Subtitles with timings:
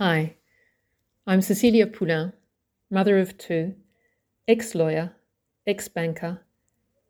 [0.00, 0.36] Hi,
[1.26, 2.32] I'm Cecilia Poulain,
[2.88, 3.74] mother of two,
[4.46, 5.16] ex lawyer,
[5.66, 6.42] ex banker,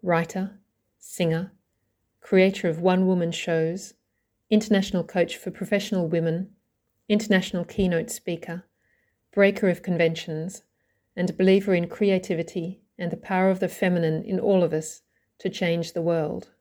[0.03, 0.59] writer,
[0.99, 1.53] singer,
[2.23, 3.93] creator of one woman shows,
[4.49, 6.49] international coach for professional women,
[7.11, 8.65] international keynote speaker,
[9.35, 10.63] breaker of conventions,
[11.15, 15.03] and believer in creativity and the power of the feminine in all of us
[15.41, 16.53] to change the world.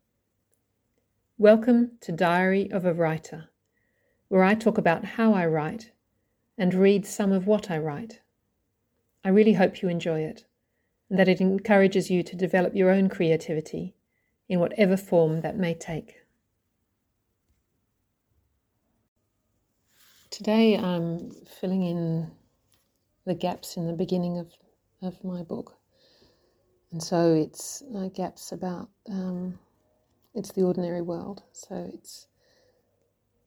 [1.38, 3.46] Welcome to Diary of a Writer,
[4.28, 5.92] where I talk about how I write
[6.58, 8.22] and read some of what I write.
[9.24, 10.46] I really hope you enjoy it
[11.10, 13.96] and that it encourages you to develop your own creativity
[14.50, 16.16] in whatever form that may take.
[20.30, 22.32] Today I'm filling in
[23.26, 24.52] the gaps in the beginning of,
[25.02, 25.78] of my book.
[26.92, 29.60] And so it's uh, gaps about um,
[30.34, 31.44] it's the ordinary world.
[31.52, 32.28] So it's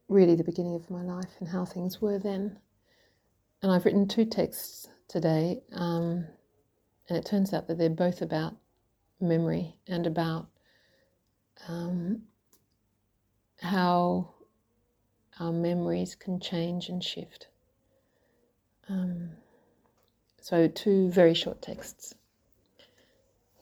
[0.09, 2.59] really the beginning of my life and how things were then.
[3.63, 6.27] And I've written two texts today, um,
[7.09, 8.55] and it turns out that they're both about
[9.21, 10.49] memory and about
[11.69, 12.23] um,
[13.61, 14.31] how
[15.39, 17.49] our memories can change and shift.
[18.89, 19.31] Um,
[20.41, 22.15] so, two very short texts.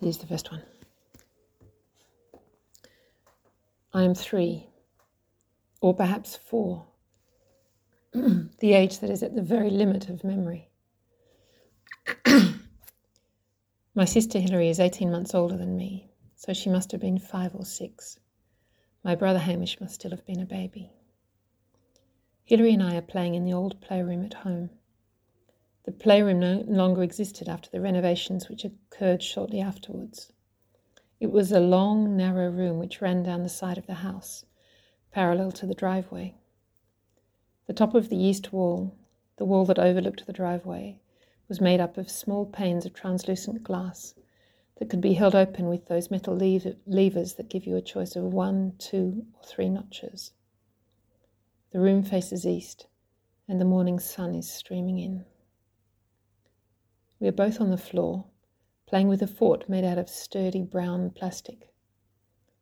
[0.01, 0.62] Here's the first one.
[3.92, 4.69] I am three,
[5.80, 6.88] or perhaps four,
[8.12, 10.70] the age that is at the very limit of memory.
[13.95, 17.55] My sister Hilary is 18 months older than me, so she must have been five
[17.55, 18.19] or six.
[19.05, 20.92] My brother Hamish must still have been a baby.
[22.45, 24.70] Hilary and I are playing in the old playroom at home.
[25.84, 30.33] The playroom no longer existed after the renovations which occurred shortly afterwards.
[31.20, 34.47] It was a long, narrow room which ran down the side of the house,
[35.11, 36.36] parallel to the driveway.
[37.69, 38.94] The top of the east wall,
[39.36, 40.98] the wall that overlooked the driveway,
[41.48, 44.14] was made up of small panes of translucent glass
[44.77, 48.17] that could be held open with those metal lever- levers that give you a choice
[48.17, 50.33] of one, two, or three notches.
[51.73, 52.86] The room faces east,
[53.46, 55.27] and the morning sun is streaming in.
[57.20, 58.24] We are both on the floor,
[58.86, 61.70] playing with a fort made out of sturdy brown plastic.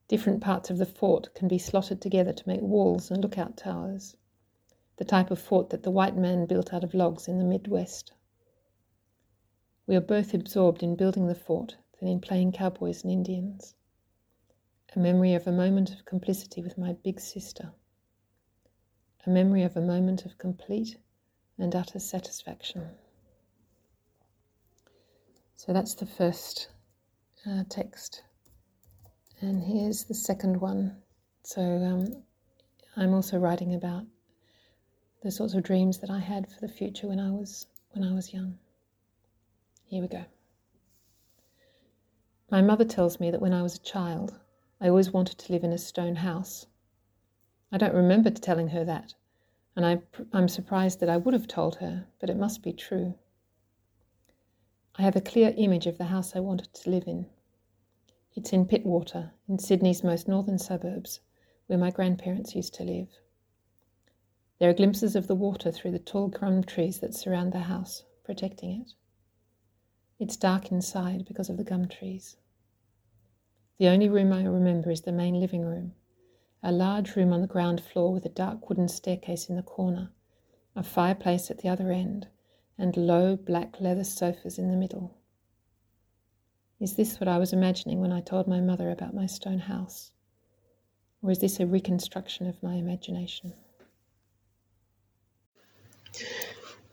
[0.09, 4.17] Different parts of the fort can be slotted together to make walls and lookout towers,
[4.97, 8.13] the type of fort that the white man built out of logs in the Midwest.
[9.87, 13.75] We are both absorbed in building the fort than in playing cowboys and Indians.
[14.95, 17.73] A memory of a moment of complicity with my big sister.
[19.27, 20.97] A memory of a moment of complete
[21.59, 22.89] and utter satisfaction.
[25.57, 26.69] So that's the first
[27.47, 28.23] uh, text.
[29.41, 30.97] And here's the second one.
[31.43, 32.23] So um,
[32.97, 34.05] I'm also writing about
[35.27, 38.15] the sorts of dreams that I had for the future when I was when I
[38.15, 38.61] was young.
[39.87, 40.25] Here we go.
[42.49, 44.39] My mother tells me that when I was a child,
[44.81, 46.67] I always wanted to live in a stone house.
[47.73, 49.15] I don't remember telling her that,
[49.75, 50.01] and I,
[50.33, 53.15] I'm surprised that I would have told her, but it must be true.
[54.95, 57.27] I have a clear image of the house I wanted to live in.
[58.37, 61.19] It's in Pittwater, in Sydney's most northern suburbs,
[61.67, 63.09] where my grandparents used to live.
[64.59, 68.05] There are glimpses of the water through the tall gum trees that surround the house,
[68.25, 68.95] protecting it.
[70.19, 72.39] It's dark inside because of the gum trees.
[73.77, 75.95] The only room I remember is the main living room,
[76.63, 80.11] a large room on the ground floor with a dark wooden staircase in the corner,
[80.75, 82.29] a fireplace at the other end,
[82.79, 85.19] and low black leather sofas in the middle.
[86.81, 90.13] Is this what I was imagining when I told my mother about my stone house?
[91.21, 93.53] Or is this a reconstruction of my imagination?